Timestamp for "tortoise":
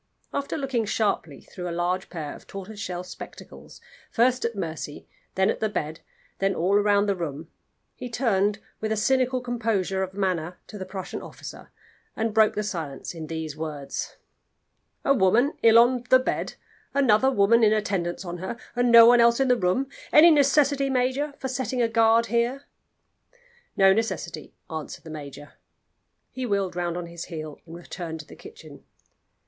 2.47-2.79